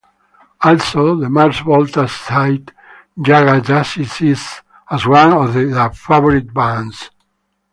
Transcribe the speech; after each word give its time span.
Also, 0.61 1.15
The 1.15 1.29
Mars 1.29 1.59
Volta 1.61 2.07
cite 2.07 2.71
Jaga 3.19 3.61
Jazzist 3.61 4.61
as 4.89 5.05
one 5.05 5.31
of 5.31 5.53
their 5.53 5.91
favourite 5.91 6.51
bands. 6.51 7.11